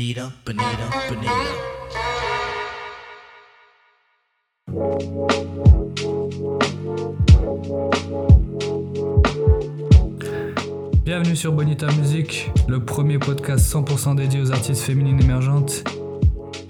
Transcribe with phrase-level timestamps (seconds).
[0.00, 0.64] Bonita, Bonita,
[1.10, 1.30] Bonita.
[11.04, 15.84] Bienvenue sur Bonita Music, le premier podcast 100% dédié aux artistes féminines émergentes,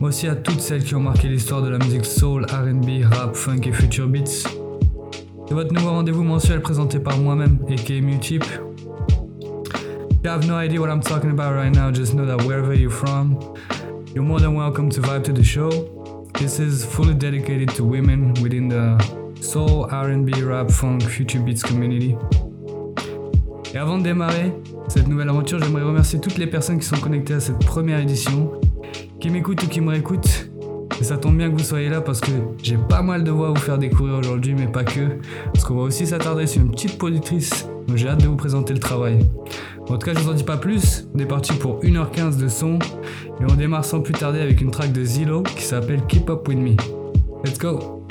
[0.01, 3.37] mais aussi à toutes celles qui ont marqué l'histoire de la musique soul, RB, rap,
[3.37, 4.49] funk et future beats.
[5.47, 8.45] C'est votre nouveau rendez-vous mensuel présenté par moi-même, aka Mutip.
[8.45, 8.70] If
[10.23, 12.91] you have no idea what I'm talking about right now, just know that wherever you're
[12.91, 13.39] from,
[14.15, 15.71] you're more than welcome to vibe to the show.
[16.39, 18.99] This is fully dedicated to women within the
[19.41, 22.17] soul, RB, rap, funk, future beats community.
[23.73, 24.53] Et avant de démarrer
[24.89, 28.53] cette nouvelle aventure, j'aimerais remercier toutes les personnes qui sont connectées à cette première édition,
[29.21, 30.51] qui m'écoutent ou qui me réécoutent.
[31.01, 32.33] Et ça tombe bien que vous soyez là parce que
[32.63, 35.19] j'ai pas mal de voix à vous faire découvrir aujourd'hui, mais pas que.
[35.47, 38.75] Parce qu'on va aussi s'attarder sur une petite productrice, donc j'ai hâte de vous présenter
[38.75, 39.21] le travail.
[39.91, 41.09] En tout cas, je vous en dis pas plus.
[41.15, 42.79] On est parti pour 1h15 de son.
[43.41, 46.47] Et on démarre sans plus tarder avec une track de Zillow qui s'appelle Keep Up
[46.47, 46.77] With Me.
[47.45, 48.07] Let's go!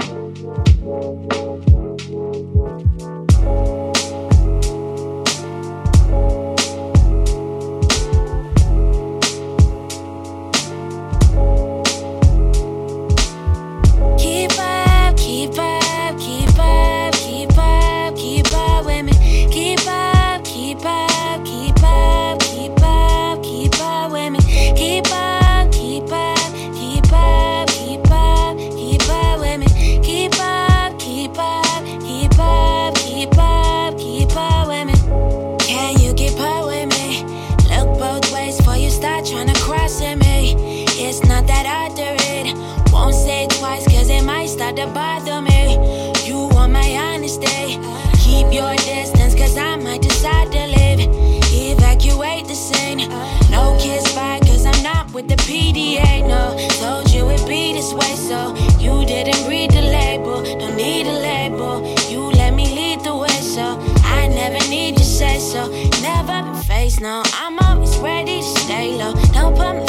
[58.29, 60.43] So you didn't read the label.
[60.59, 61.73] Don't need a label.
[62.11, 63.65] You let me lead the way, so
[64.03, 65.61] I never need your say so.
[66.03, 67.23] Never been faced, no.
[67.41, 69.13] I'm always ready to stay low.
[69.33, 69.88] Don't put my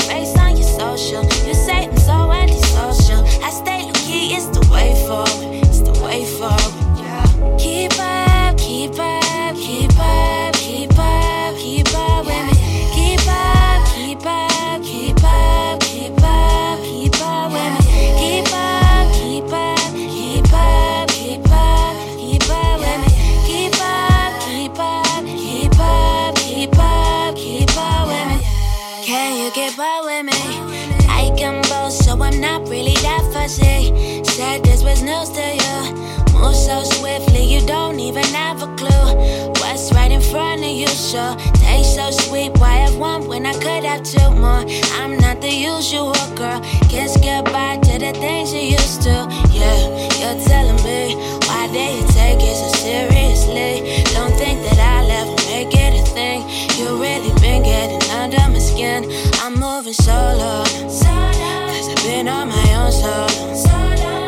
[41.11, 41.35] sure.
[41.59, 44.63] Taste so sweet, why have one when I could have two more?
[45.01, 46.61] I'm not the usual girl.
[46.89, 49.17] Kiss goodbye to the things you used to.
[49.51, 49.81] Yeah,
[50.21, 51.17] you're telling me
[51.47, 54.05] why you take it so seriously?
[54.15, 56.41] Don't think that I'll ever make it a thing.
[56.79, 59.11] You really been getting under my skin.
[59.43, 60.63] I'm moving solo.
[60.63, 63.27] Cause I've been on my own solo.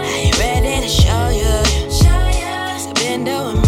[0.02, 1.54] I ain't ready to show you.
[1.86, 3.61] Cause I've been doing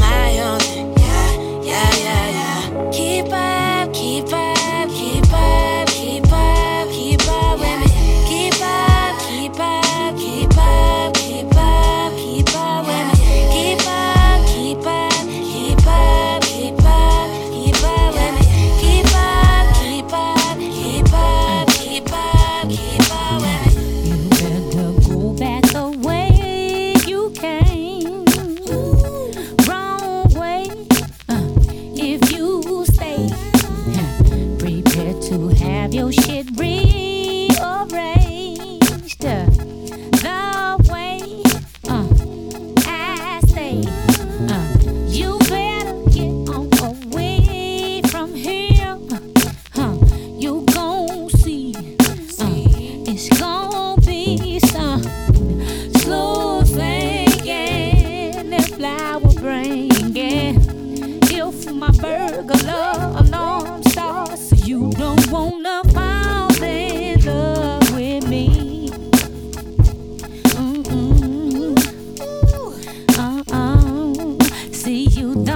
[74.85, 75.54] See, you don't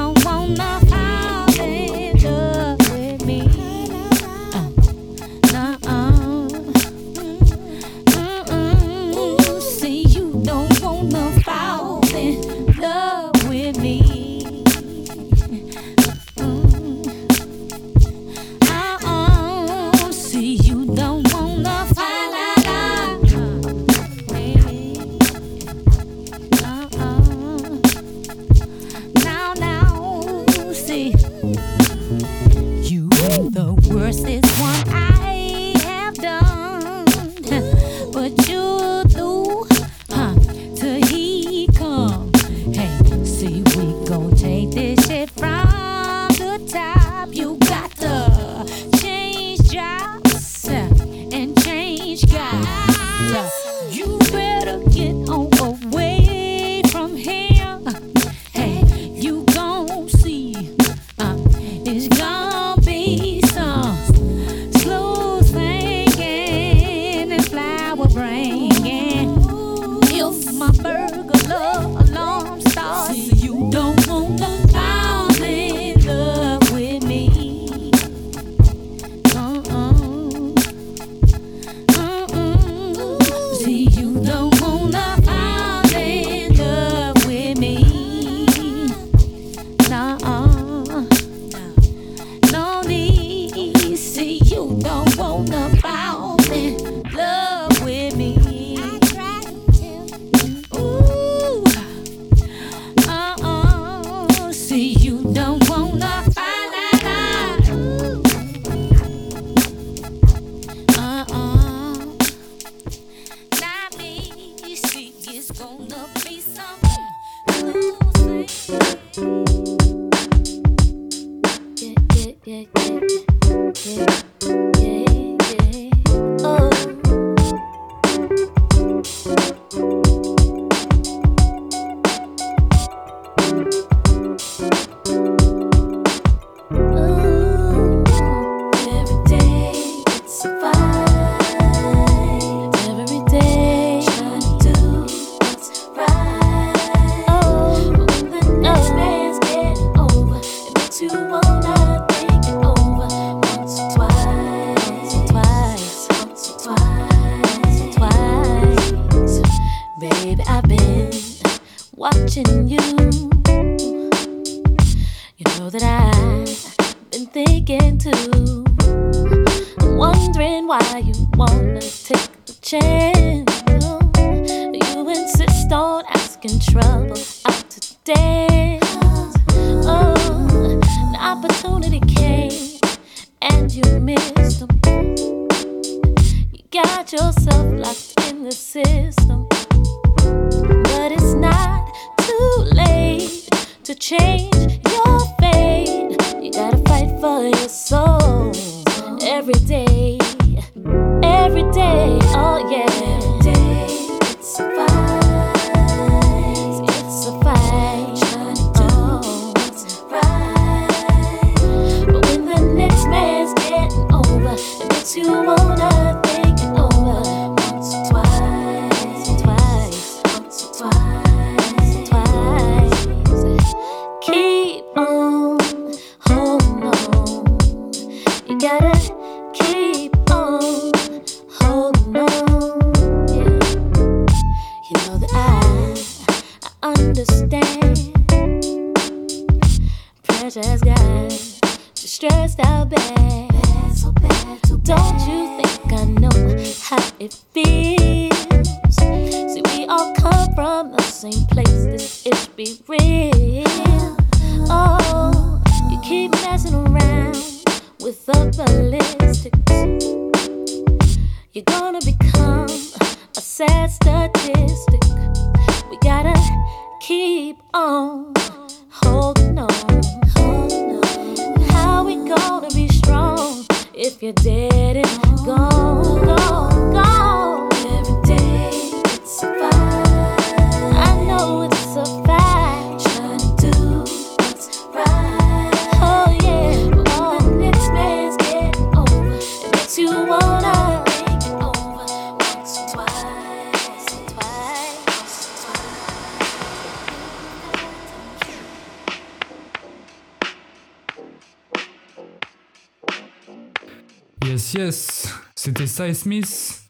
[304.78, 306.84] Yes, c'était Cy Smith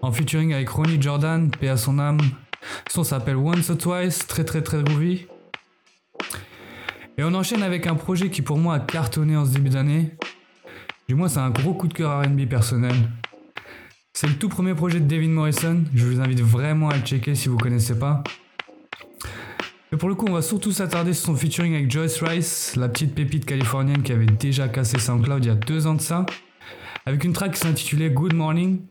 [0.00, 2.18] en featuring avec Ronnie Jordan, paix à son âme.
[2.88, 5.26] Son s'appelle Once or Twice, très très très groovy.
[7.18, 10.16] Et on enchaîne avec un projet qui pour moi a cartonné en ce début d'année.
[11.10, 12.94] Du moins, c'est un gros coup de cœur RB personnel.
[14.14, 15.84] C'est le tout premier projet de David Morrison.
[15.94, 18.24] Je vous invite vraiment à le checker si vous connaissez pas.
[19.92, 22.88] Et pour le coup, on va surtout s'attarder sur son featuring avec Joyce Rice, la
[22.88, 26.24] petite pépite californienne qui avait déjà cassé SoundCloud il y a deux ans de ça,
[27.06, 28.82] avec une track qui s'intitulait Good Morning.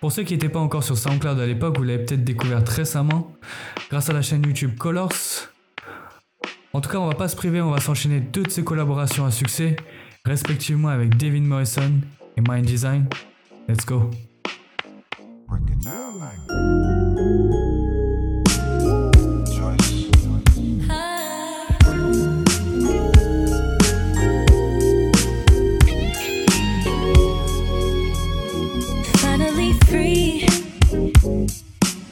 [0.00, 3.32] Pour ceux qui n'étaient pas encore sur SoundCloud à l'époque, vous l'avez peut-être découvert récemment
[3.88, 5.12] grâce à la chaîne YouTube Colors.
[6.72, 9.24] En tout cas, on va pas se priver, on va s'enchaîner deux de ses collaborations
[9.24, 9.76] à succès,
[10.24, 12.00] respectivement avec David Morrison
[12.36, 13.06] et Mind Design.
[13.68, 14.10] Let's go.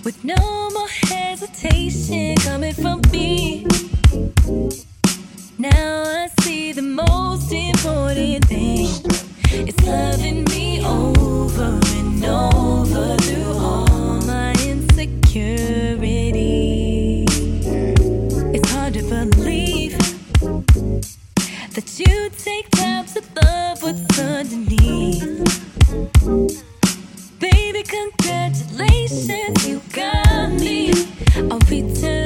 [0.04, 3.66] With no more hesitation coming from me.
[5.58, 8.88] Now I see the most important thing
[9.68, 17.26] is loving me over and over through all my insecurity.
[18.54, 19.96] It's hard to believe
[21.74, 25.42] that you take time to love what's underneath.
[27.84, 30.92] Congratulations, you got me.
[31.50, 32.21] I'll return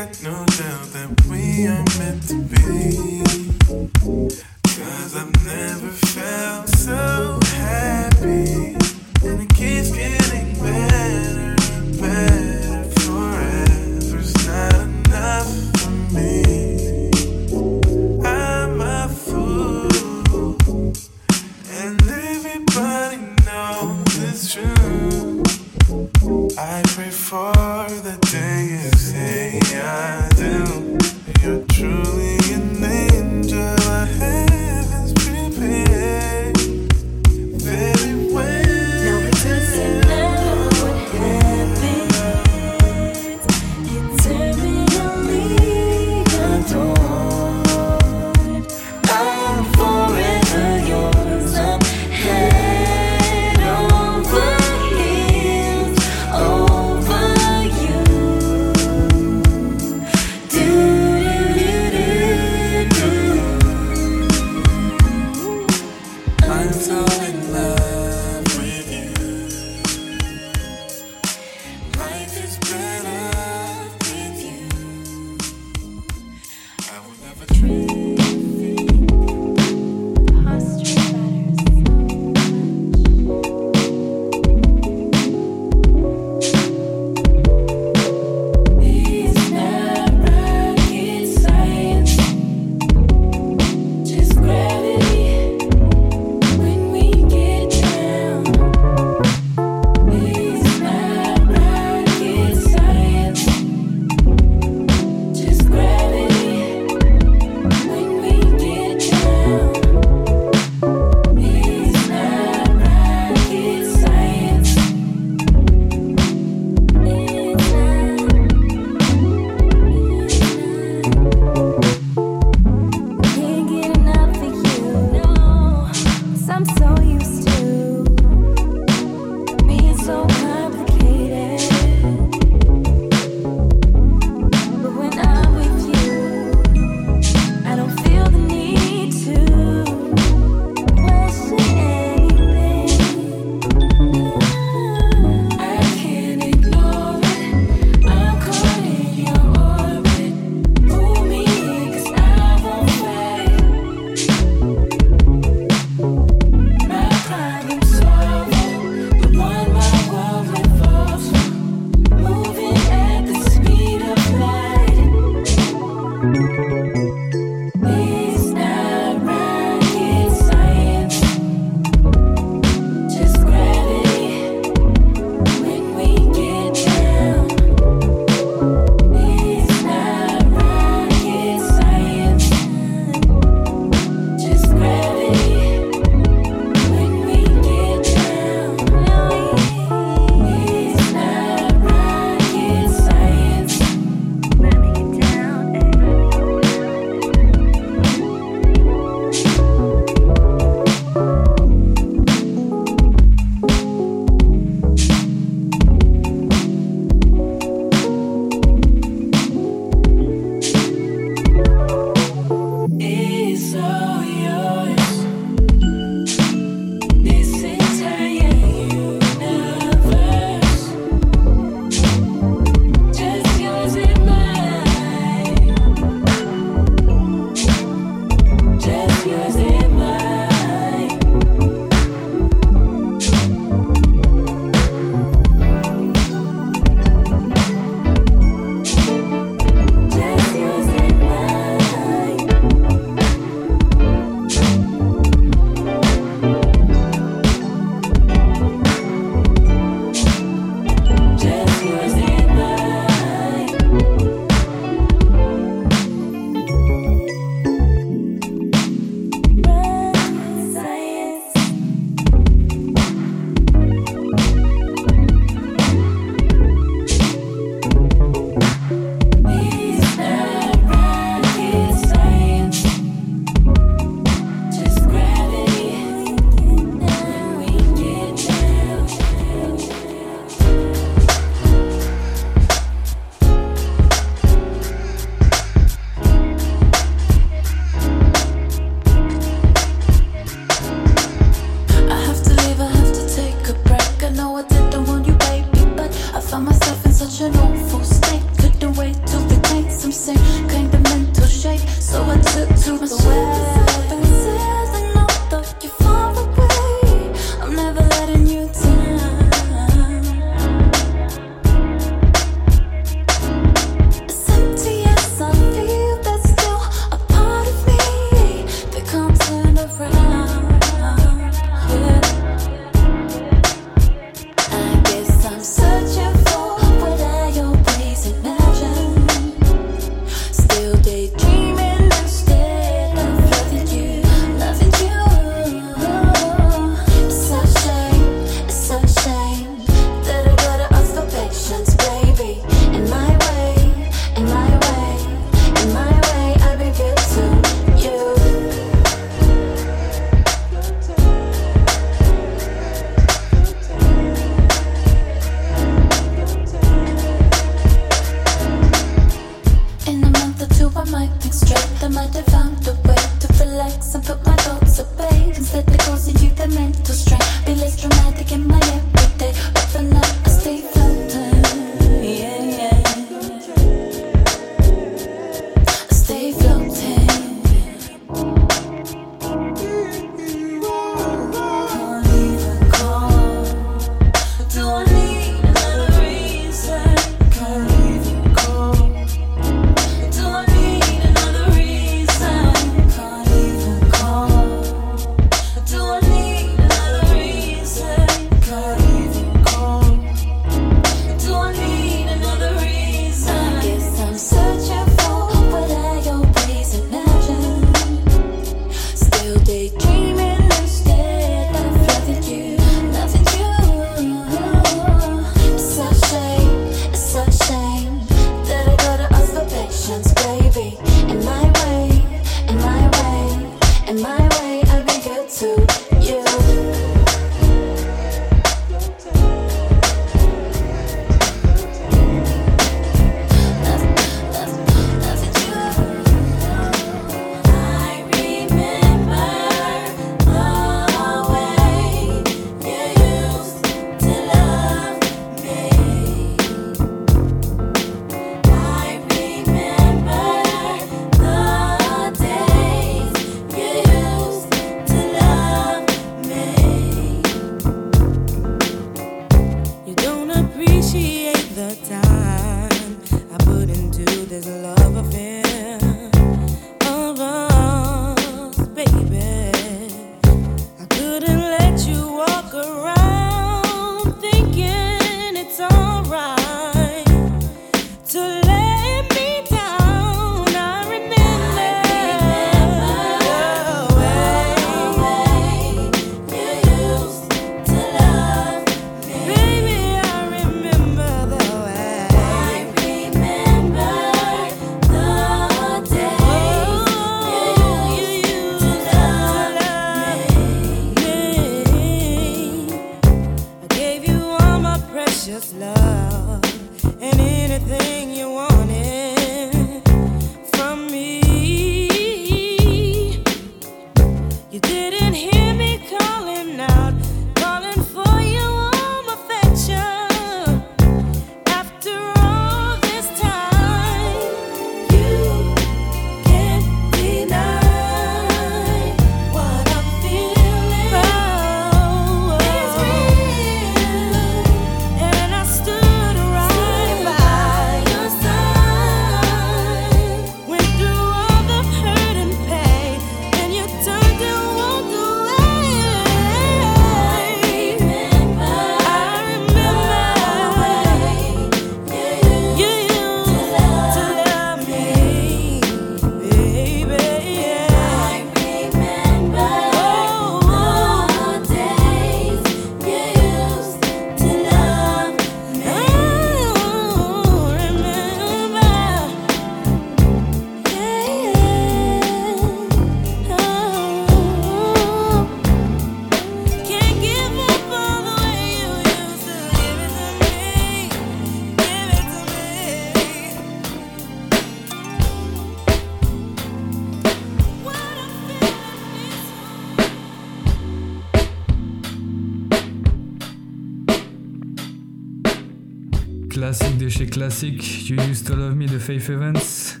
[597.52, 600.00] classique, You Used to Love Me de Faith Evans.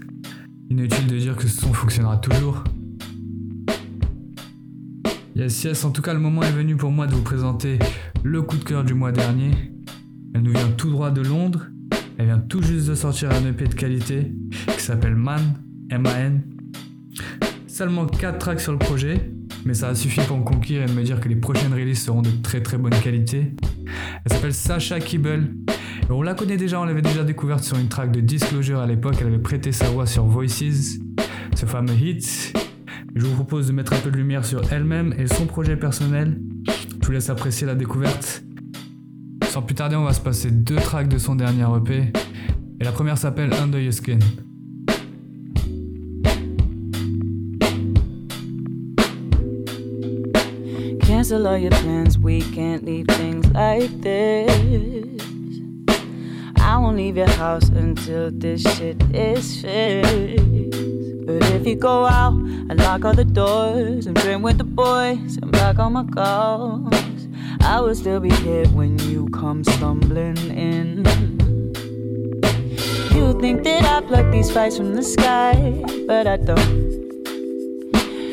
[0.70, 2.64] Inutile de dire que ce son fonctionnera toujours.
[5.36, 7.78] Yes, yes, en tout cas, le moment est venu pour moi de vous présenter
[8.22, 9.50] le coup de cœur du mois dernier.
[10.34, 11.66] Elle nous vient tout droit de Londres.
[12.16, 14.32] Elle vient tout juste de sortir un EP de qualité
[14.74, 15.42] qui s'appelle Man,
[15.90, 16.40] M-A-N.
[17.66, 19.30] Seulement 4 tracks sur le projet,
[19.66, 22.22] mais ça a suffi pour me conquérir et me dire que les prochaines releases seront
[22.22, 23.52] de très très bonne qualité.
[24.24, 25.50] Elle s'appelle Sasha Kibble.
[26.10, 29.16] On la connaît déjà, on l'avait déjà découverte sur une track de Disclosure à l'époque,
[29.20, 30.98] elle avait prêté sa voix sur Voices,
[31.54, 32.52] ce fameux hit.
[33.14, 36.40] Je vous propose de mettre un peu de lumière sur elle-même et son projet personnel.
[37.00, 38.44] Je vous laisse apprécier la découverte.
[39.48, 42.12] Sans plus tarder, on va se passer deux tracks de son dernier EP.
[42.80, 44.18] Et la première s'appelle Under Your Skin.
[51.00, 55.01] Cancel all your plans, we can't leave things like this.
[56.82, 60.44] I won't leave your house until this shit is fixed.
[61.24, 65.38] But if you go out and lock all the doors and drink with the boys
[65.40, 67.28] and back on my calls,
[67.60, 71.04] I will still be here when you come stumbling in.
[73.14, 76.82] You think that I pluck these fights from the sky, but I don't.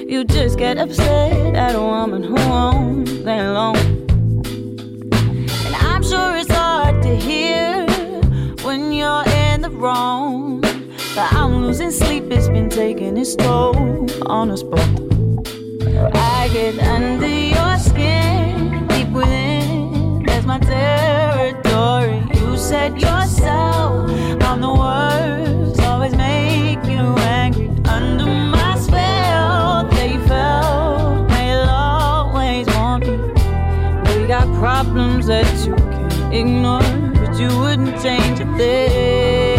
[0.10, 3.99] You just get upset at a woman who won't stay alone.
[9.80, 10.62] Wrong.
[10.62, 14.82] But I'm losing sleep, it's been taking its toll on us both.
[16.14, 22.22] I get under your skin, deep within, that's my territory.
[22.36, 24.12] You said yourself,
[24.44, 27.04] I'm the worst, always make you
[27.40, 27.70] angry.
[27.86, 33.18] Under my spell, they fell, they'll always want me.
[34.22, 36.82] We got problems that you can ignore,
[37.14, 39.59] but you wouldn't change a thing.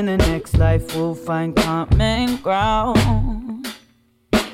[0.00, 3.68] In the next life we'll find common ground.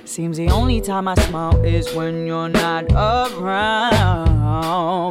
[0.05, 3.87] Seems the only time I smile is when you're not around.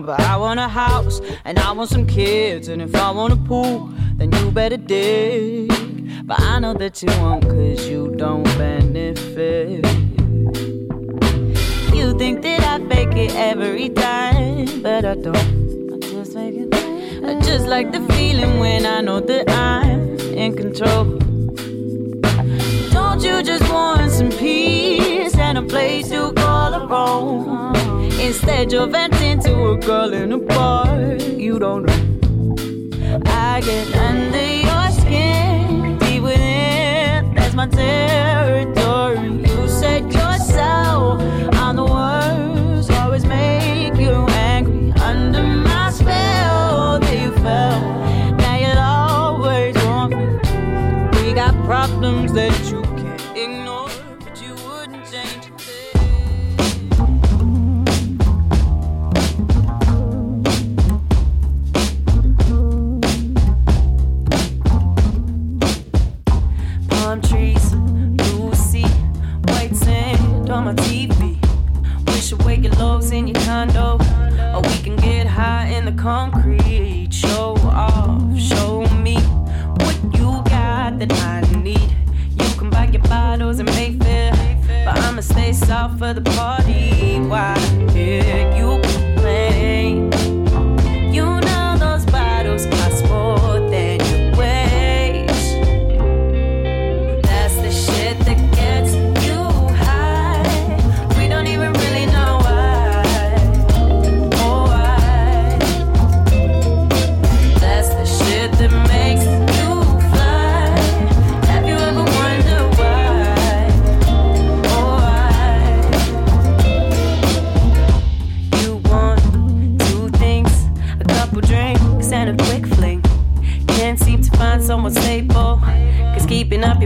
[0.05, 2.67] But I want a house and I want some kids.
[2.67, 5.69] And if I want a pool, then you better dig.
[6.27, 9.85] But I know that you won't, cause you don't benefit.
[11.95, 15.93] You think that I fake it every time, but I don't.
[15.93, 16.75] I just fake it.
[17.23, 19.84] I just like the feeling when I know that I'm
[20.45, 21.05] in control.
[22.91, 27.75] Don't you just want some peace and a place to call a home?
[28.19, 32.01] Instead, you're venting to a girl in a bar you don't know.
[33.25, 38.94] I get under your skin, deep within, that's my territory.
[52.05, 53.89] Problems that you can't ignore,
[54.19, 55.49] but you wouldn't change
[66.89, 68.85] palm trees, blue sea,
[69.47, 71.39] white sand on my TV.
[72.05, 73.97] Wish away your lows in your condo,
[74.53, 76.44] or we can get high in the concrete.
[85.15, 87.21] I'ma stay soft for the party.
[87.21, 87.57] Why
[87.93, 88.74] hear you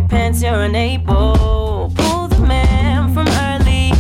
[0.10, 1.92] pants, you're unable.
[1.96, 3.92] Pull the man from early,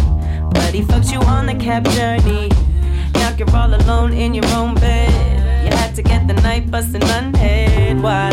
[0.52, 2.50] but he fucked you on the cab journey.
[3.14, 5.66] Now you're all alone in your own bed.
[5.66, 8.02] You had to get the night busting unhead.
[8.02, 8.32] Why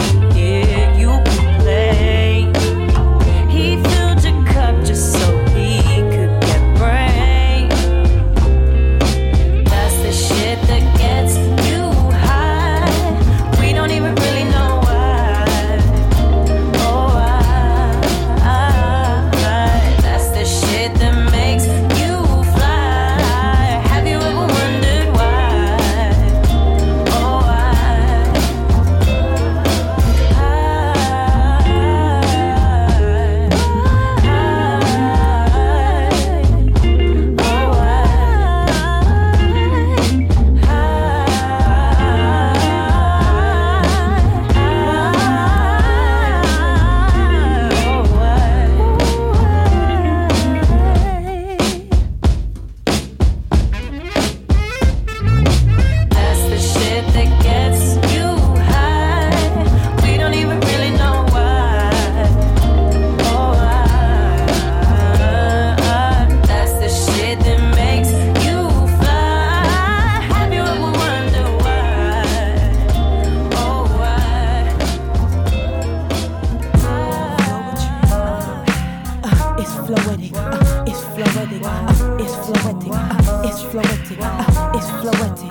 [85.13, 85.51] floetic.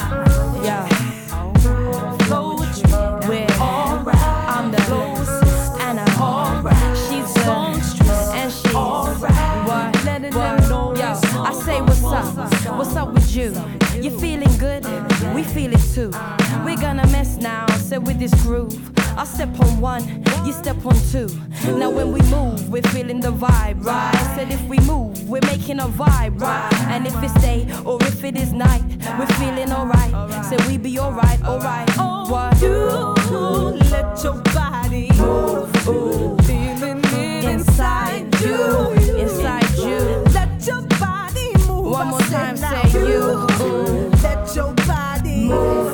[0.63, 0.87] Yeah.
[3.27, 4.77] Where I'm the
[5.81, 6.97] and I'm alright.
[6.97, 7.41] She's the
[8.35, 9.31] and she's alright.
[9.67, 9.95] What?
[10.33, 10.97] What?
[10.97, 12.77] Yo, I say what's up?
[12.77, 13.53] What's up with you?
[14.01, 14.85] You feeling good?
[15.33, 16.11] We feel it too.
[16.65, 18.77] We're gonna mess now, so with this groove.
[19.17, 20.03] I step on one,
[20.45, 21.29] you step on two.
[21.73, 24.13] Now when we move, we're feeling the vibe, right?
[24.35, 26.73] Said if we move, we're making a vibe, right?
[26.89, 28.83] And if it's day or if it is night,
[29.17, 30.45] we're feeling alright.
[30.45, 31.89] So we be alright, alright.
[32.29, 32.61] What?
[32.61, 32.77] You
[33.91, 36.37] let your body move, ooh.
[36.43, 39.99] feeling it inside you, inside you.
[40.33, 41.91] Let your body move.
[41.91, 43.47] One more time, say you.
[44.21, 45.84] Let your body move.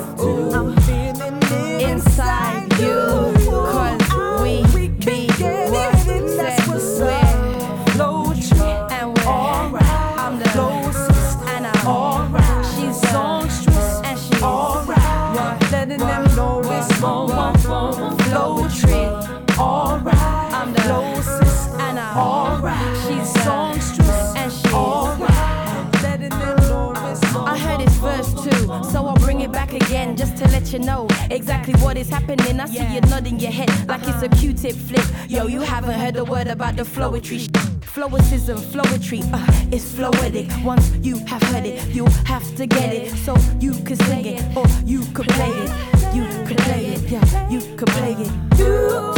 [30.72, 32.58] You know exactly what is happening.
[32.62, 35.04] I see you nodding your head like it's a Q-tip flip.
[35.28, 37.50] Yo, you haven't heard a word about the Floetry.
[37.82, 40.48] Flowicism, flowetry, uh, it's floetic.
[40.64, 43.12] Once you have heard it, you have to get it.
[43.18, 45.70] So you can sing it, or you could play it.
[46.16, 48.32] You could play it, yeah, you could play it.
[48.58, 49.12] You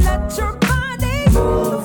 [0.00, 1.77] let your body move,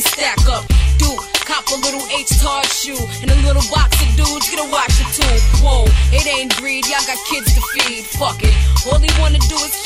[0.00, 0.64] stack up.
[0.98, 4.68] Dude, cop a little H Tard shoe and a little box of dudes, get a
[4.70, 5.36] watch it too.
[5.62, 8.04] Whoa, it ain't greed, y'all got kids to feed.
[8.04, 8.54] Fuck it.
[8.86, 9.83] All he wanna do is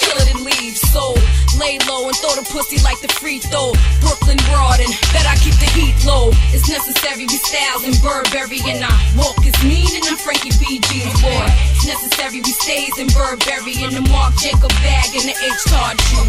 [0.69, 1.49] kill it and leave.
[1.49, 3.73] So lay low and throw the pussy like the free throw.
[4.01, 6.31] Brooklyn broad and bet I keep the heat low.
[6.53, 10.81] It's necessary, we styles in Burberry and I walk is mean and I'm Frankie B
[10.89, 11.47] jeans boy.
[11.75, 15.97] It's necessary, we stays in Burberry in the Marc Jacob bag and the H Tard
[16.01, 16.27] shoe.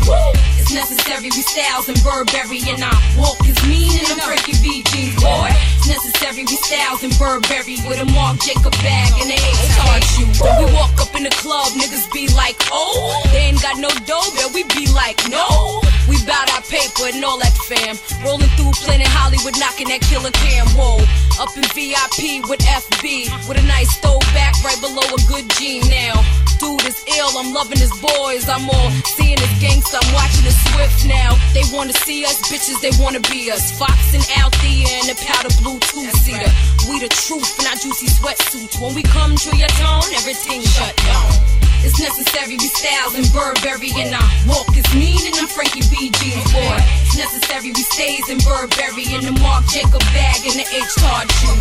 [0.60, 4.84] It's necessary, we styles in Burberry and I walk is mean and I'm Frankie B
[4.92, 5.52] jeans boy.
[5.78, 10.04] It's necessary, we styles in Burberry with a Marc Jacob bag and the H Tard
[10.16, 10.32] shoe.
[10.40, 14.29] We walk up in the club, niggas be like, oh, they ain't got no dough,
[14.36, 15.82] but we be like, no.
[16.10, 17.94] We bout our paper and all that fam.
[18.26, 20.66] Rolling through Planet Hollywood, knocking that killer cam.
[20.74, 20.98] Whoa,
[21.38, 26.18] up in VIP with FB, with a nice throwback right below a good G now.
[26.58, 28.50] Dude is ill, I'm loving his boys.
[28.50, 31.38] I'm all seeing his gangsta, I'm watching his Swift now.
[31.54, 33.72] They wanna see us, bitches, they wanna be us.
[33.78, 36.52] Fox and Althea and the powder blue two seater.
[36.90, 38.82] We the truth in our juicy sweatsuits.
[38.82, 41.69] When we come to your tone, everything shut down.
[41.82, 46.12] It's necessary, we styles in Burberry and I walk is mean and I'm Frankie B
[46.20, 46.78] jeans boy.
[47.08, 51.32] It's necessary, we stays in Burberry in the Marc Jacob bag and the H Tard
[51.40, 51.56] shoe.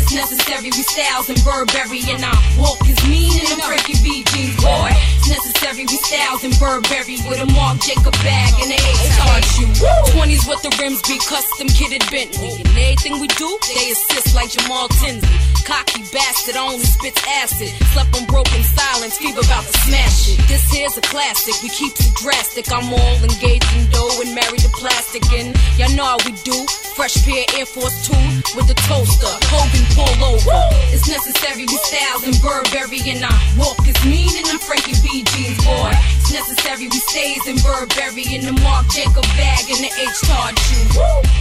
[0.00, 4.24] It's necessary, we styles in Burberry and I walk is mean and I'm Frankie B
[4.32, 4.96] jeans boy.
[5.20, 9.44] It's necessary, we styles in Burberry with a Marc Jacob bag and the H Tard
[9.44, 9.68] shoe.
[10.16, 12.64] 20s with the rims be custom kitted Bentley.
[12.64, 15.28] And everything we do, they assist like Jamal Tinsley.
[15.68, 17.68] Cocky bastard only spits acid.
[17.92, 20.38] Slept on broken silence, fever about to smash it.
[20.46, 22.70] This here's a classic, we keep it drastic.
[22.70, 25.26] I'm all engaged in dough and married to plastic.
[25.34, 26.54] And y'all know how we do.
[26.94, 28.14] Fresh pair Air Force 2
[28.54, 29.26] with the toaster.
[29.50, 30.54] Hogan pull over.
[30.94, 35.26] It's necessary, we styles in Burberry and I walk is mean and I'm Frankie B.
[35.34, 35.90] Jeans, boy.
[36.22, 40.54] It's necessary we stays in Burberry in the Marc Jacob bag and the H Todd
[40.62, 40.86] shoe.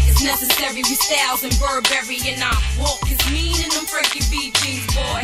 [0.10, 4.50] It's necessary, we styles in Burberry and I walk is mean in them Frankie B
[4.66, 5.22] jeans, boy.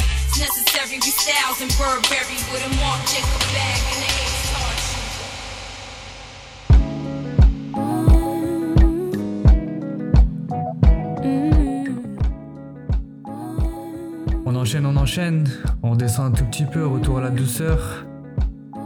[14.46, 15.50] On enchaîne, on enchaîne,
[15.82, 18.06] on descend un tout petit peu, retour à la douceur,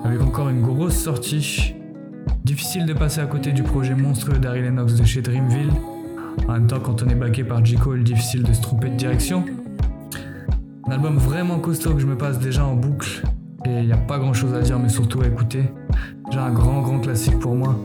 [0.03, 1.73] avec encore une grosse sortie.
[2.43, 5.71] Difficile de passer à côté du projet monstrueux d'Harry Lennox de chez Dreamville.
[6.47, 7.75] En même temps, quand on est baqué par J.
[7.75, 9.45] Cole, difficile de se tromper de direction.
[10.89, 13.21] Un album vraiment costaud que je me passe déjà en boucle.
[13.63, 15.65] Et il n'y a pas grand chose à dire, mais surtout à écouter.
[16.31, 17.75] J'ai un grand, grand classique pour moi.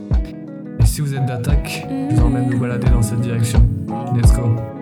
[0.80, 3.62] Et si vous êtes d'attaque, je vous emmène nous balader dans cette direction.
[4.16, 4.73] Let's go.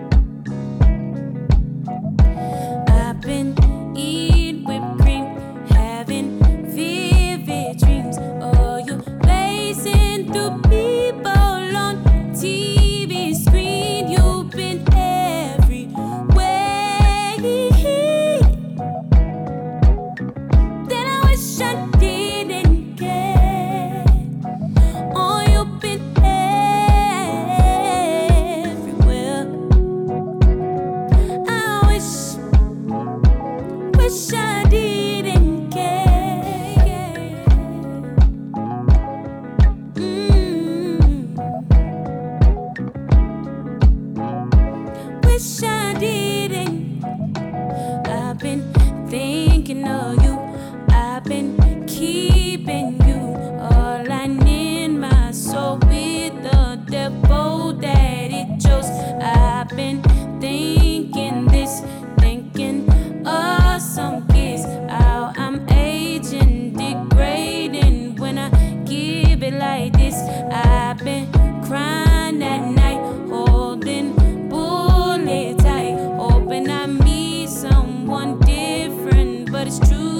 [79.63, 80.12] but it's true.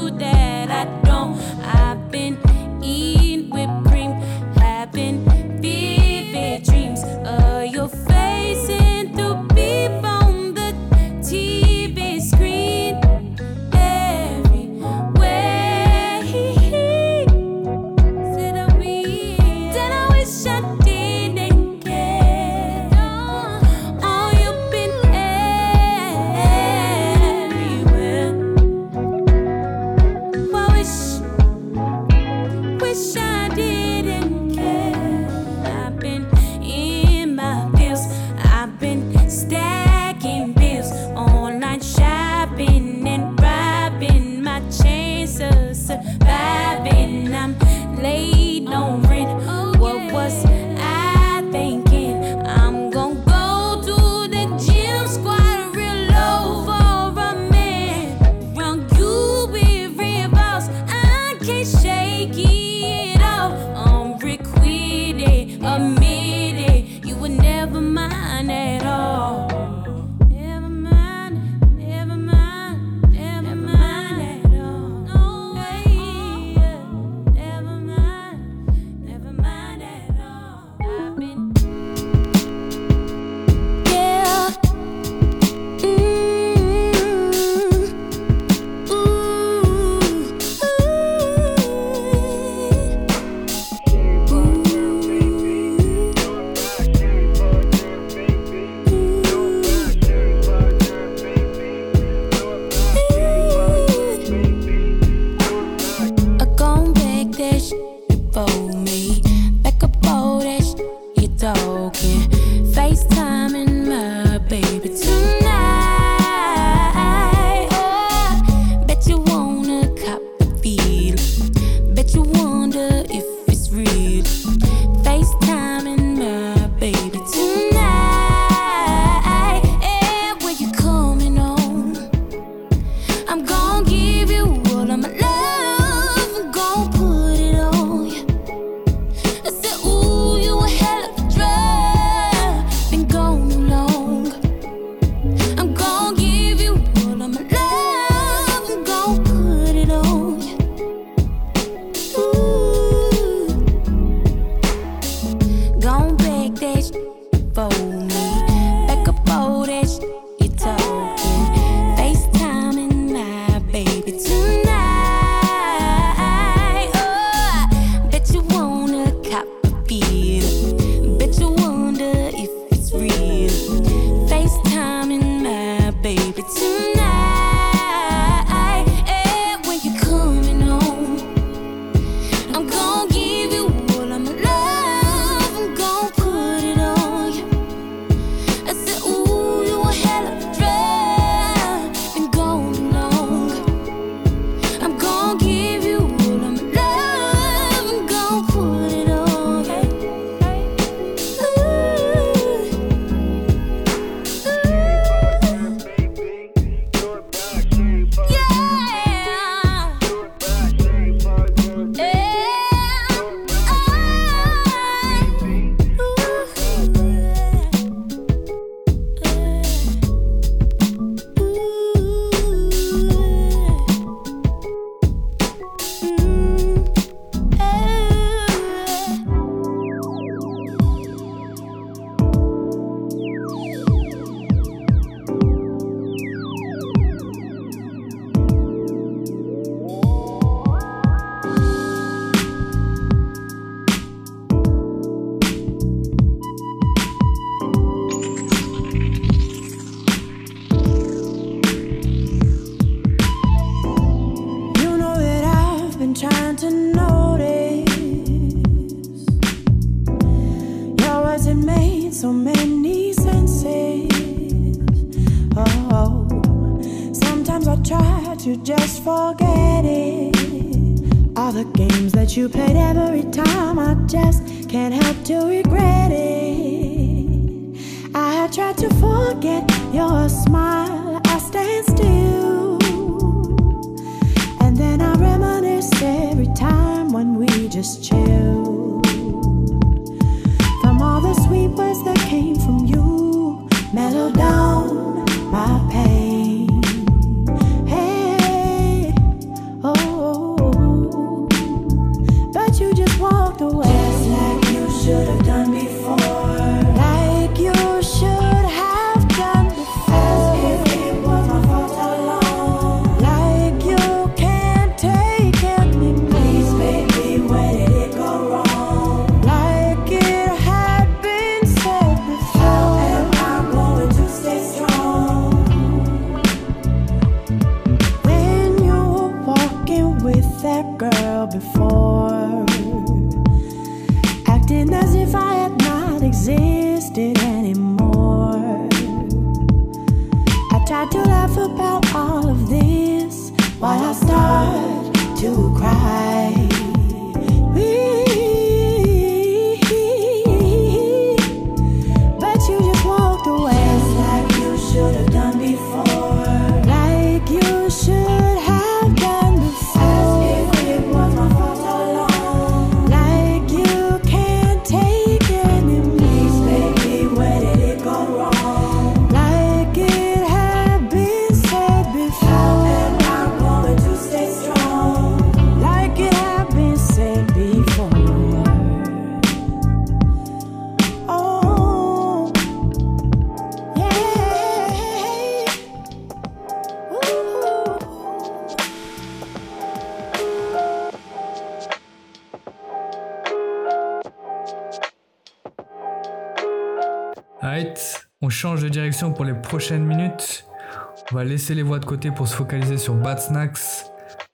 [401.53, 404.07] Laisser les voix de côté pour se focaliser sur Bad Snacks,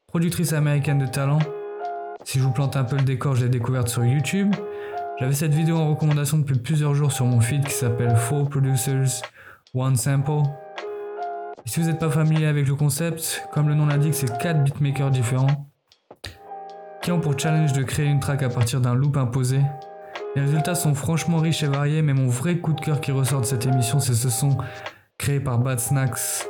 [0.08, 1.40] productrice américaine de talent.
[2.26, 4.54] Si je vous plante un peu le décor, je l'ai découverte sur YouTube.
[5.18, 9.22] J'avais cette vidéo en recommandation depuis plusieurs jours sur mon feed qui s'appelle Four Producers
[9.74, 10.42] One Sample.
[11.66, 15.12] Si vous n'êtes pas familier avec le concept, comme le nom l'indique, c'est 4 beatmakers
[15.12, 15.72] différents
[17.02, 19.62] qui ont pour challenge de créer une track à partir d'un loop imposé
[20.36, 23.40] les résultats sont franchement riches et variés, mais mon vrai coup de cœur qui ressort
[23.40, 24.58] de cette émission, c'est ce son
[25.18, 26.46] créé par Bad Snacks.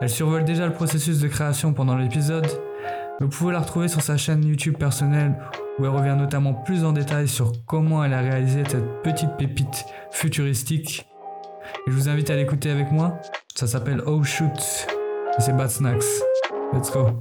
[0.00, 2.46] Elle survole déjà le processus de création pendant l'épisode,
[3.20, 5.34] vous pouvez la retrouver sur sa chaîne YouTube personnelle
[5.78, 9.84] où elle revient notamment plus en détail sur comment elle a réalisé cette petite pépite
[10.10, 11.06] futuristique.
[11.86, 13.20] Et je vous invite à l'écouter avec moi.
[13.54, 14.86] Ça s'appelle Oh Shoot
[15.38, 16.04] c'est Bad Snacks.
[16.72, 17.18] Let's go.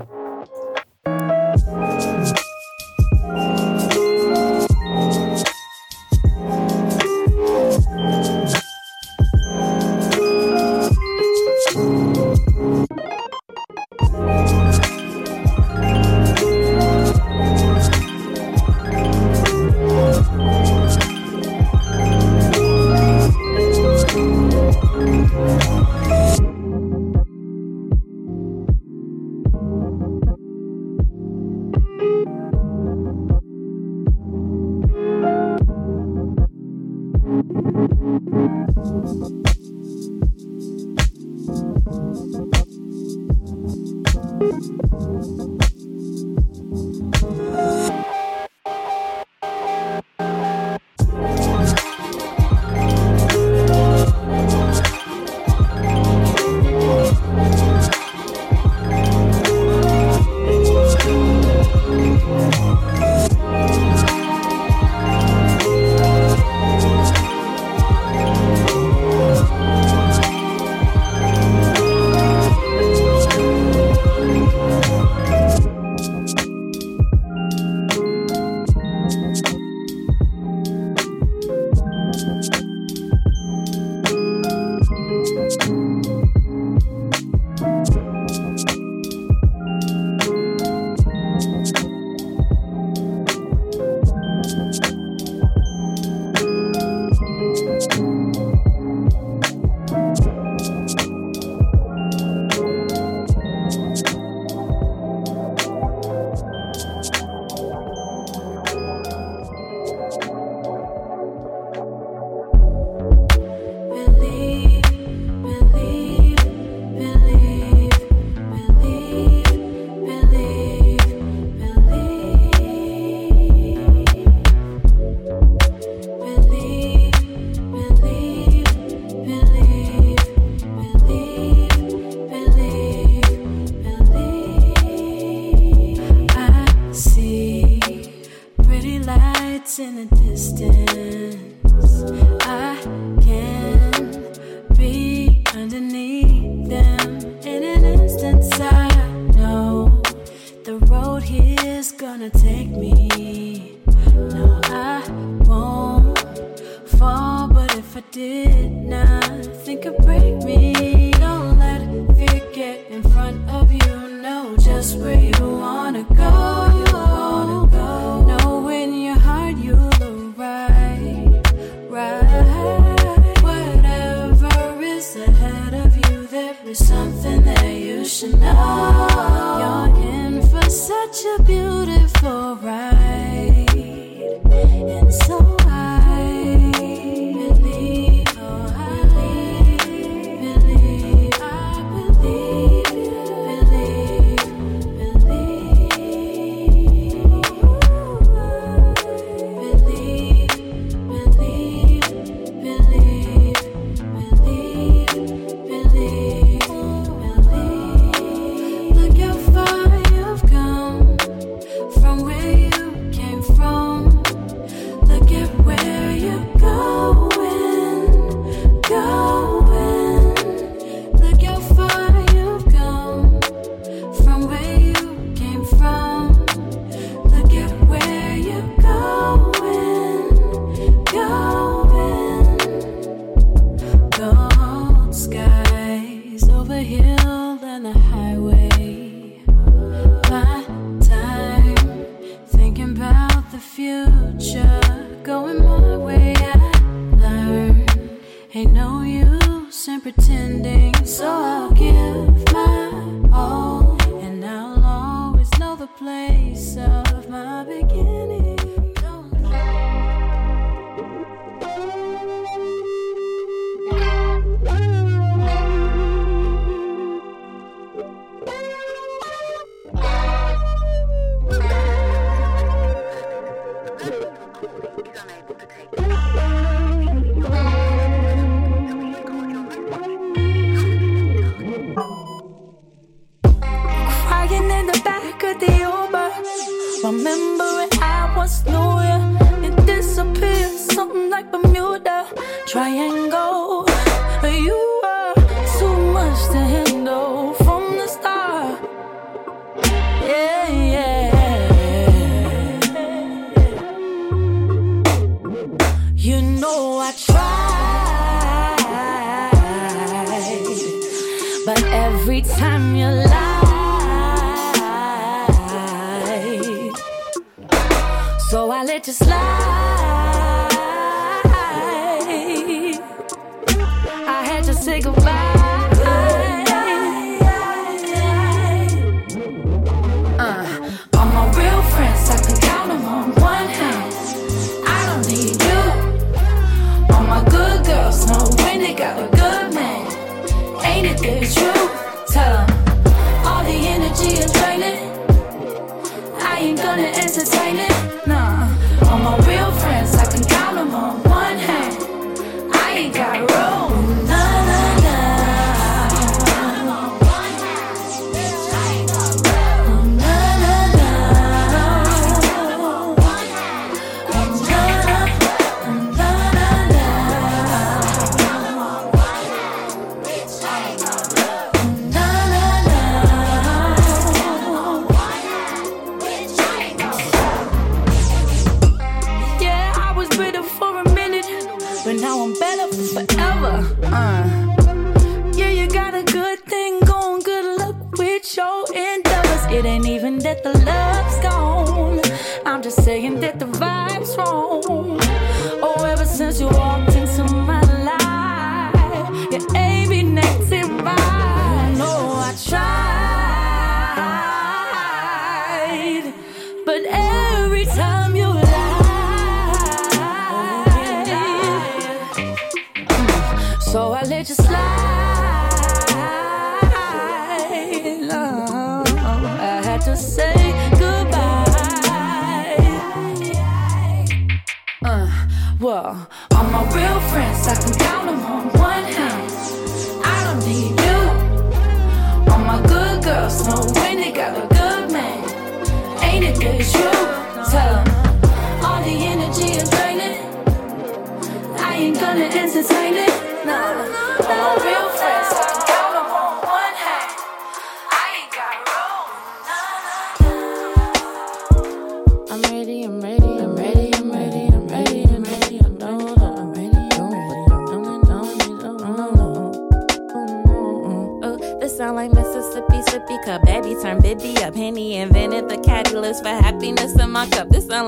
[420.19, 420.58] Say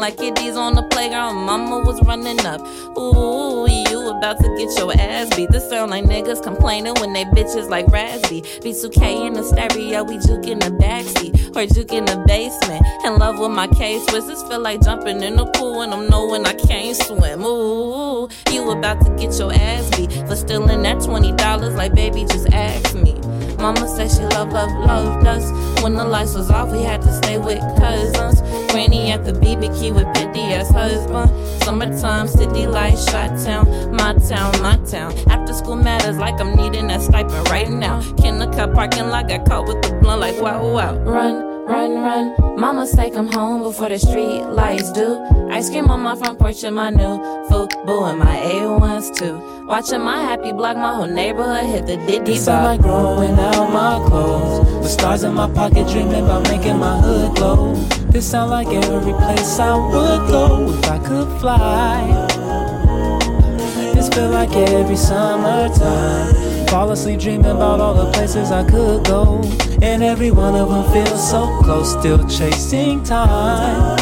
[0.02, 1.36] like kiddies on the playground.
[1.36, 2.60] Mama was running up.
[2.97, 5.52] Ooh, you about to get your ass beat.
[5.52, 8.41] This sound like niggas complaining when they bitches like Raspy.
[8.41, 11.56] B2K in the stereo, we juke in the backseat.
[11.56, 12.84] Or juke in the basement.
[13.06, 16.45] In love with my case this feel like jumping in the pool and I'm knowing
[16.45, 17.43] I can't swim.
[17.45, 22.52] Ooh, you about to get your ass beat for stealing that $20 like baby just
[22.52, 23.41] ask me.
[23.62, 25.84] Mama said she love, love, loved us.
[25.84, 28.41] When the lights was off, we had to stay with cousins.
[28.72, 31.30] Granny at the BBQ with petty ass husband.
[31.64, 35.14] Summertime, city lights, shot town, my town, my town.
[35.30, 38.01] After school matters like I'm needing that stipend right now.
[38.18, 40.95] Kindergarten parking lot got caught with the blunt like wow, wow.
[41.03, 42.59] Run, run, run.
[42.59, 45.20] Mama say come home before the street lights do.
[45.49, 47.18] Ice cream on my front porch and my new
[47.49, 49.66] Fubu and my A1s too.
[49.66, 53.72] Watching my happy block, my whole neighborhood hit the diddy It's sound like growing out
[53.72, 54.84] my clothes.
[54.84, 57.74] The stars in my pocket dreaming about making my hood glow.
[58.12, 62.28] This sound like every place I would go if I could fly.
[63.93, 66.51] This feel like every summertime.
[66.72, 69.42] Fall asleep dreaming about all the places I could go.
[69.82, 74.00] And every one of them feels so close, still chasing time.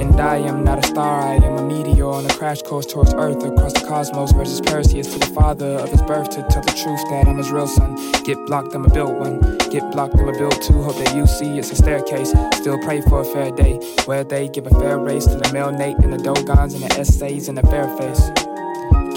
[0.00, 3.12] And I am not a star, I am a meteor on a crash course towards
[3.12, 6.72] Earth across the cosmos versus Perseus to the father of his birth to tell the
[6.72, 7.96] truth that I'm his real son.
[8.24, 9.40] Get blocked, I'ma build one.
[9.68, 10.82] Get blocked, I'ma build two.
[10.82, 12.30] Hope that you see it's a staircase.
[12.54, 13.74] Still pray for a fair day
[14.06, 16.98] where they give a fair race to the male Nate and the Dogons and the
[16.98, 18.43] essays and the fair face.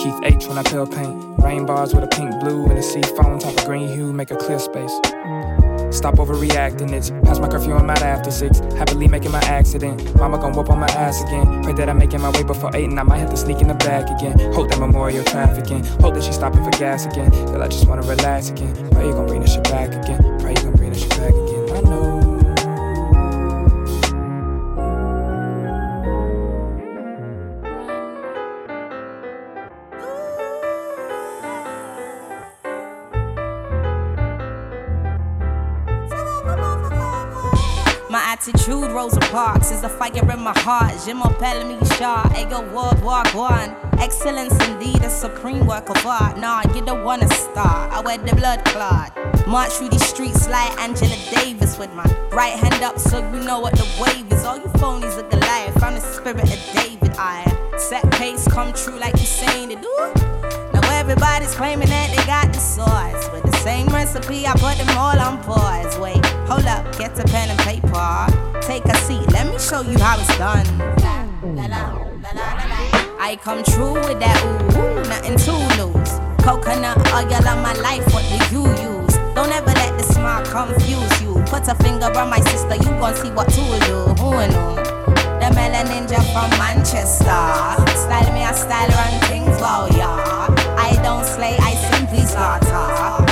[0.07, 1.21] Keith H when I peel paint.
[1.43, 4.31] Rain bars with a pink blue and a sea foam top of green hue make
[4.31, 4.93] a clear space.
[5.91, 8.59] Stop overreacting, it's past my curfew, I'm out after six.
[8.79, 10.15] Happily making my accident.
[10.15, 11.61] Mama gon' whoop on my ass again.
[11.61, 13.67] Pray that I'm making my way before eight and I might have to sneak in
[13.67, 14.39] the back again.
[14.53, 15.83] Hope that memorial trafficking.
[15.99, 17.29] Hope that she's stopping for gas again.
[17.31, 18.73] Girl, I just wanna relax again.
[18.91, 20.39] Pray you gon' bring this shit back again.
[20.39, 21.36] Pray you gon' bring this shit back
[39.31, 40.93] Parks, is a fire in my heart.
[41.05, 43.75] Je m'appelle Misha, ego world walk one.
[43.99, 46.37] Excellence indeed, a supreme work of art.
[46.37, 47.91] Nah, you don't wanna start.
[47.91, 49.11] I wear the blood clot.
[49.45, 53.59] March through these streets like Angela Davis with my right hand up so you know
[53.59, 54.45] what the wave is.
[54.45, 55.83] All you phonies are Goliath.
[55.83, 57.15] I'm the spirit of David.
[57.17, 57.43] I
[57.77, 59.83] set pace, come true like you saying it.
[59.83, 60.66] Ooh.
[61.09, 63.31] Everybody's claiming that they got the sauce.
[63.31, 65.97] With the same recipe, I put them all on pause.
[65.99, 66.19] Wait,
[66.51, 68.27] hold up, get a pen and paper.
[68.59, 70.67] Take a seat, let me show you how it's done.
[73.23, 76.19] I come true with that ooh, nothing to lose.
[76.43, 79.15] Coconut oil on my life, what do you use?
[79.31, 81.35] Don't ever let the smile confuse you.
[81.47, 84.11] Put a finger on my sister, you gon' see what to do.
[84.19, 84.75] Who know?
[85.39, 87.23] The Melon Ninja from Manchester.
[87.95, 90.56] Style me, I style run things, wow, yeah.
[91.37, 92.65] Slay, I simply slaughter.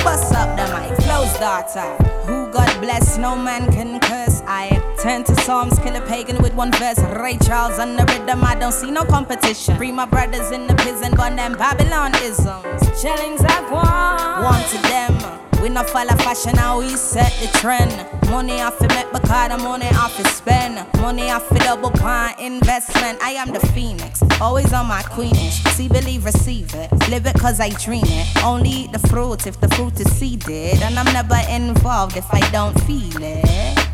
[0.04, 1.90] Bust up the mic, flows daughter.
[2.28, 4.42] Who God bless, no man can curse.
[4.46, 7.00] I turn to Psalms, kill a pagan with one verse.
[7.20, 9.76] Ray Charles on the rhythm, I don't see no competition.
[9.76, 13.00] Free my brothers in the prison, burn them Babylon isms.
[13.02, 15.35] Shillings I want, want to them.
[15.62, 17.90] We not follow fashion, how we set the trend.
[18.30, 20.86] Money off it make because the money off it spend.
[21.00, 23.20] Money off it double pine investment.
[23.22, 25.66] I am the phoenix, always on my queenish.
[25.74, 26.90] See, believe, receive it.
[27.08, 28.44] Live it cause I dream it.
[28.44, 30.82] Only eat the fruit if the fruit is seeded.
[30.82, 33.86] And I'm never involved if I don't feel it.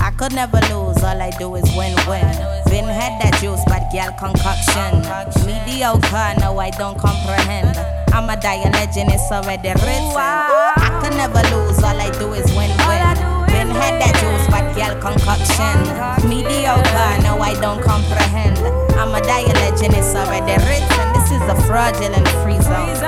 [0.00, 2.22] I could never lose, all I do is win win.
[2.66, 5.02] Been had that juice, but girl concoction.
[5.46, 7.76] Mediocre, no, I don't comprehend.
[8.12, 10.12] I'm a dying legend, it's already written.
[10.14, 10.85] Ah.
[11.06, 13.14] I never lose, all I do is win win.
[13.46, 15.78] Been had that juice, but girl concoction.
[16.26, 18.58] Mediocre, no, I don't comprehend.
[18.98, 21.06] I'm a dying legend, it's already written.
[21.14, 22.98] This is a fraudulent free zone.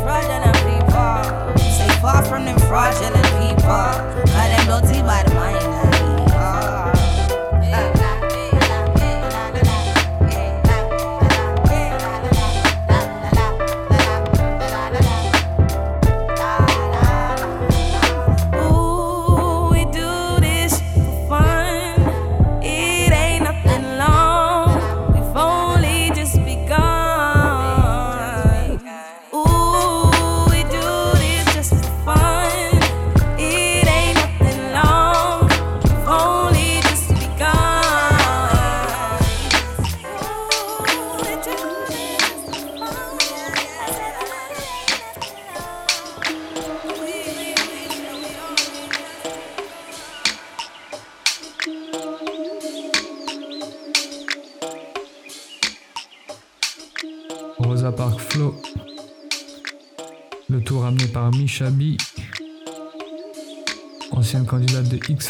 [0.00, 1.60] fraudulent people.
[1.68, 3.92] Stay far from them fraudulent people.
[4.32, 5.73] Cause them dirty bad mind.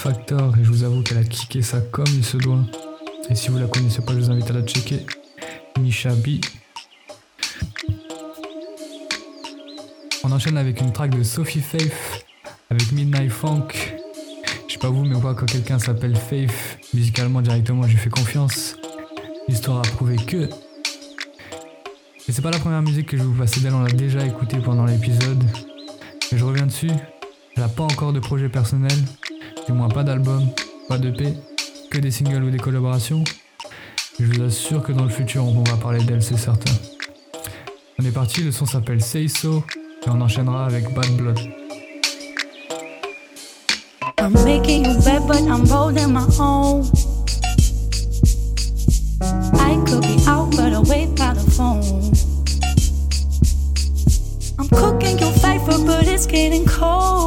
[0.07, 2.61] Et je vous avoue qu'elle a kické ça comme il se doit.
[3.31, 5.07] Et si vous la connaissez pas, je vous invite à la checker.
[5.81, 6.45] Misha B.
[10.23, 12.27] On enchaîne avec une track de Sophie Faith
[12.69, 13.69] avec Midnight Funk.
[14.69, 16.53] Je sais pas vous, mais moi, quand quelqu'un s'appelle Faith,
[16.93, 18.77] musicalement directement, j'ai fait confiance.
[19.49, 20.51] L'histoire a prouvé que.
[22.29, 24.59] Et c'est pas la première musique que je vous passer d'elle, on l'a déjà écoutée
[24.59, 25.43] pendant l'épisode.
[26.31, 26.91] Mais je reviens dessus.
[27.57, 28.99] Elle a pas encore de projet personnel,
[29.67, 30.47] du moins pas d'album,
[30.89, 31.35] pas d'EP,
[31.91, 33.25] que des singles ou des collaborations.
[34.19, 36.73] je vous assure que dans le futur, on va parler d'elle, c'est certain.
[37.99, 39.65] On est parti, le son s'appelle Say So,
[40.07, 41.39] et on enchaînera avec Bad Blood.
[44.19, 45.65] I'm making but I'm
[46.13, 46.85] my own.
[49.21, 50.73] I could be out, but
[51.17, 52.13] by the phone.
[54.59, 55.33] I'm cooking your
[55.87, 57.24] but it's getting cold.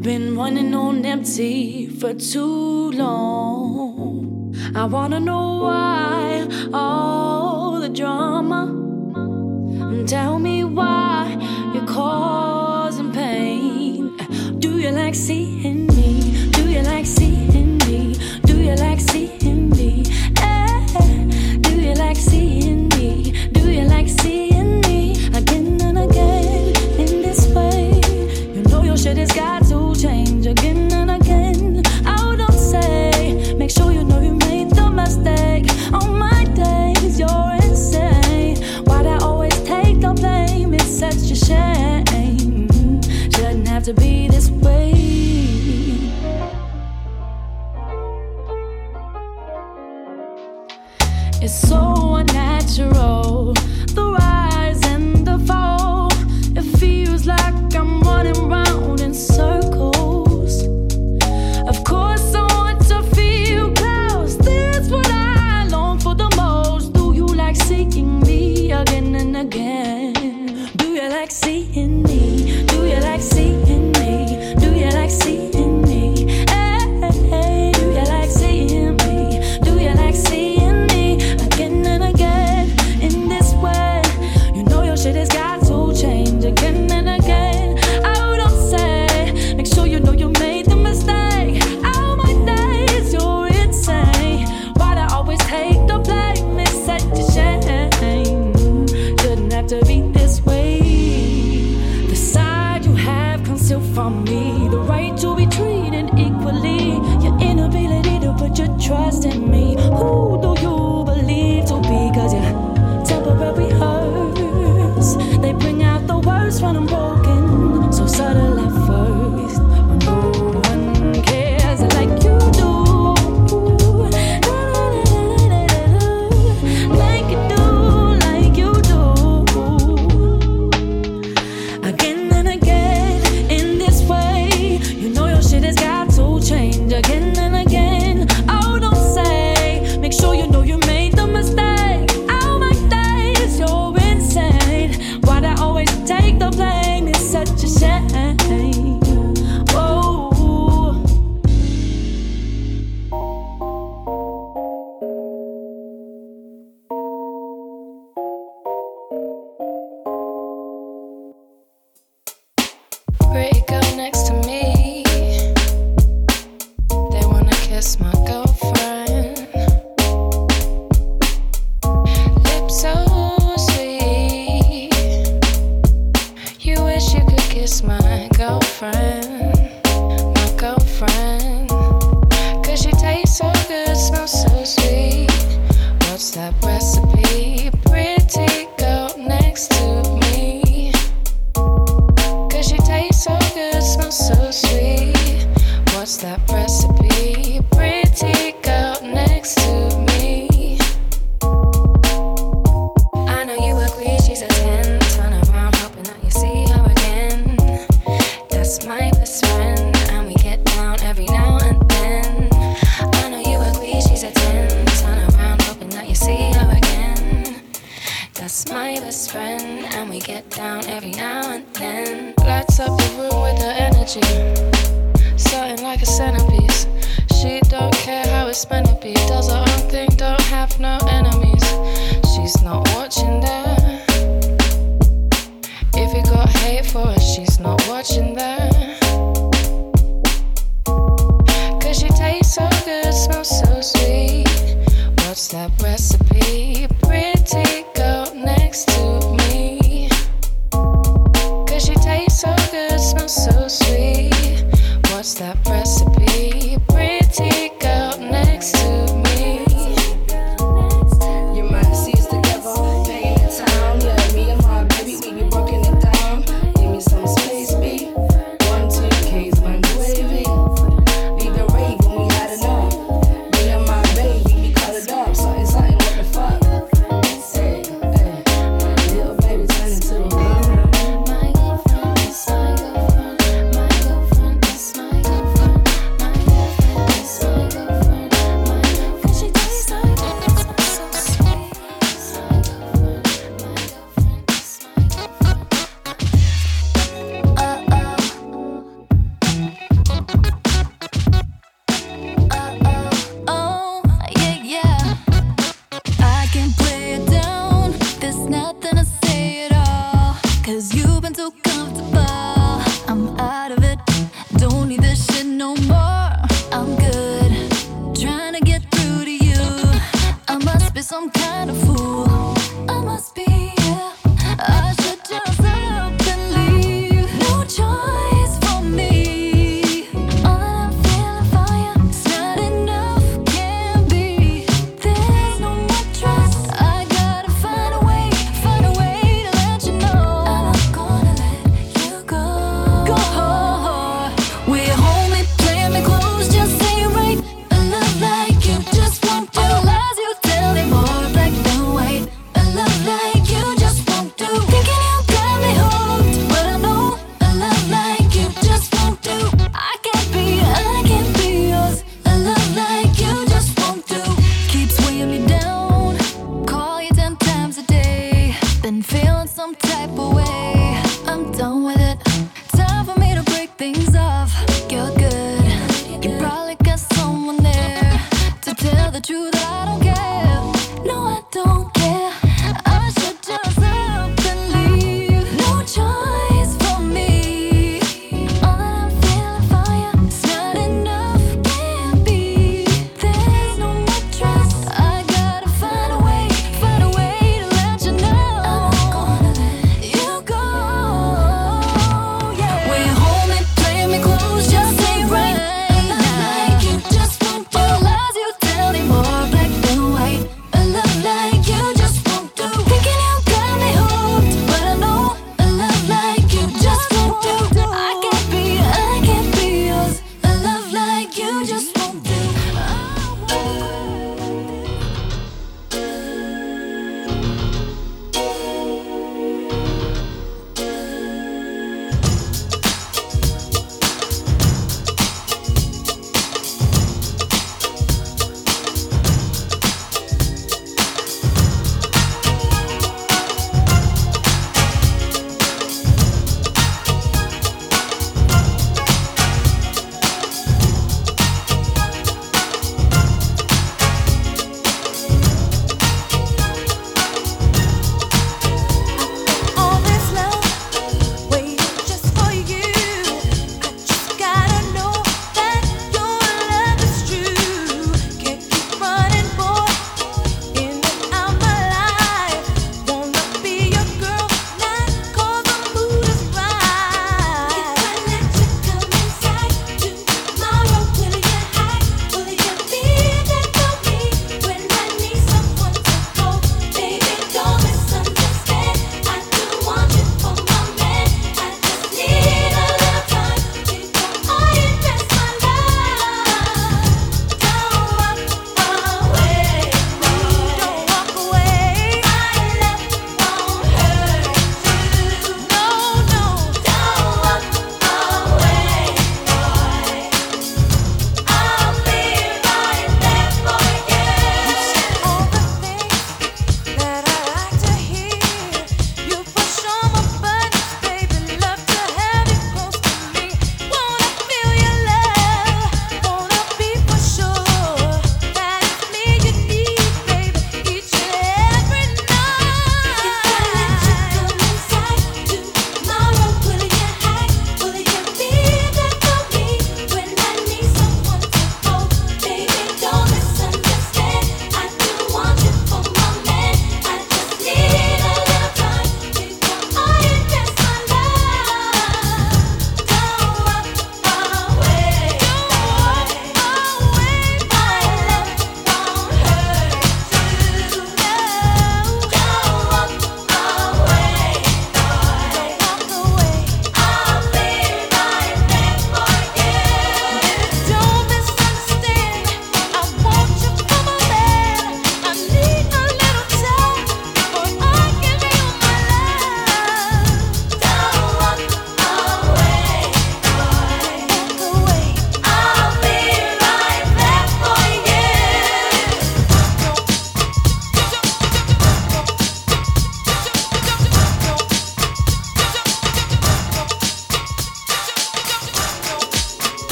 [0.00, 4.54] I've been running on empty for too long.
[4.74, 8.62] I wanna know why all the drama.
[9.90, 11.36] And tell me why
[11.74, 14.16] you're causing pain.
[14.58, 15.39] Do you like seeing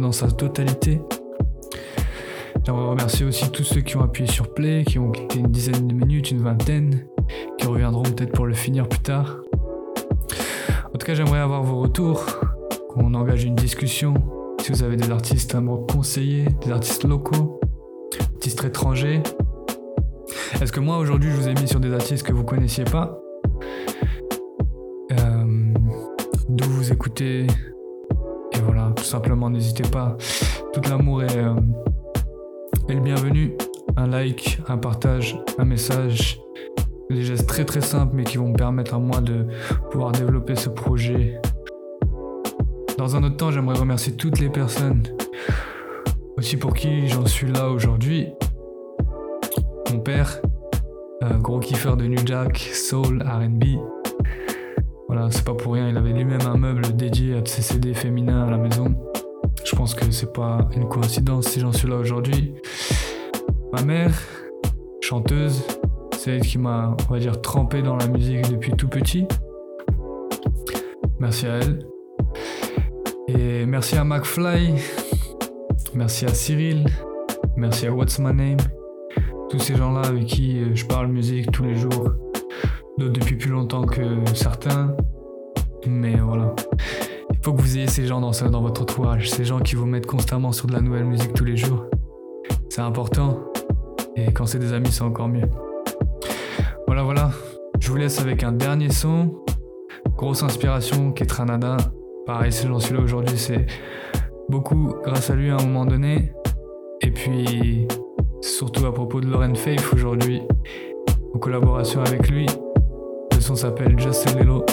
[0.00, 1.00] dans sa totalité.
[2.64, 5.86] J'aimerais remercier aussi tous ceux qui ont appuyé sur play, qui ont quitté une dizaine
[5.86, 7.06] de minutes, une vingtaine,
[7.58, 9.38] qui reviendront peut-être pour le finir plus tard.
[10.86, 12.24] En tout cas, j'aimerais avoir vos retours,
[12.88, 14.14] qu'on engage une discussion.
[14.60, 17.60] Si vous avez des artistes à me conseiller, des artistes locaux,
[18.34, 19.22] artistes étrangers.
[20.60, 23.20] Est-ce que moi aujourd'hui je vous ai mis sur des artistes que vous connaissiez pas?
[25.12, 25.72] Euh,
[26.48, 27.46] D'où vous écoutez
[29.14, 30.16] simplement, n'hésitez pas.
[30.72, 31.54] Tout l'amour est, euh,
[32.88, 33.56] est le bienvenu.
[33.96, 36.40] Un like, un partage, un message.
[37.10, 39.46] Des gestes très très simples mais qui vont me permettre à moi de
[39.92, 41.40] pouvoir développer ce projet.
[42.98, 45.04] Dans un autre temps, j'aimerais remercier toutes les personnes
[46.36, 48.26] aussi pour qui j'en suis là aujourd'hui.
[49.92, 50.40] Mon père,
[51.20, 53.64] un gros kiffeur de New Jack, Soul, RB.
[55.14, 58.48] Voilà, c'est pas pour rien, il avait lui-même un meuble dédié à ses CD féminins
[58.48, 58.96] à la maison.
[59.64, 62.52] Je pense que c'est pas une coïncidence si j'en suis là aujourd'hui.
[63.72, 64.12] Ma mère,
[65.00, 65.62] chanteuse,
[66.18, 69.28] c'est elle qui m'a, on va dire, trempé dans la musique depuis tout petit.
[71.20, 71.78] Merci à elle.
[73.28, 74.74] Et merci à McFly.
[75.94, 76.86] Merci à Cyril.
[77.56, 78.56] Merci à What's My Name.
[79.48, 82.10] Tous ces gens-là avec qui euh, je parle musique tous les jours.
[82.98, 84.00] D'autres depuis plus longtemps que
[84.34, 84.94] certains.
[85.86, 86.54] Mais voilà.
[87.32, 89.30] Il faut que vous ayez ces gens dans, votre entourage.
[89.30, 91.86] Ces gens qui vous mettent constamment sur de la nouvelle musique tous les jours.
[92.70, 93.40] C'est important.
[94.16, 95.48] Et quand c'est des amis, c'est encore mieux.
[96.86, 97.30] Voilà, voilà.
[97.80, 99.34] Je vous laisse avec un dernier son.
[100.16, 101.76] Grosse inspiration, Ketranada.
[102.26, 103.66] Pareil, si j'en suis là aujourd'hui, c'est
[104.48, 106.32] beaucoup grâce à lui à un moment donné.
[107.00, 107.88] Et puis,
[108.40, 110.42] surtout à propos de Lauren Faith aujourd'hui,
[111.34, 112.46] en collaboration avec lui.
[113.44, 114.64] Son s'appelle Just a Little.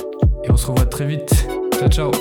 [0.46, 1.46] Et on se revoit très vite.
[1.78, 2.12] Ciao, ciao.